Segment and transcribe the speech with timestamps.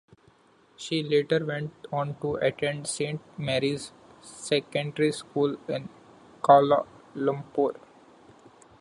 [0.77, 5.89] She later went on to attend Saint Mary's secondary school in
[6.41, 7.75] Kuala Lumpur.